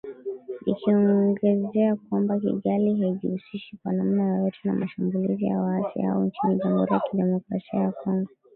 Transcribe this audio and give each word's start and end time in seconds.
Ikiongezea 0.71 1.95
kwamba 1.95 2.39
“Kigali 2.39 3.01
haijihusishi 3.01 3.77
kwa 3.77 3.93
namna 3.93 4.23
yoyote 4.27 4.59
na 4.63 4.73
mashambulizi 4.73 5.45
ya 5.45 5.61
waasi 5.61 6.01
hao 6.01 6.25
nchini 6.25 6.57
Jamhuri 6.57 6.93
ya 6.93 6.99
Kidemokrasia 7.11 7.79
ya 7.79 7.91
Kongo” 7.91 8.29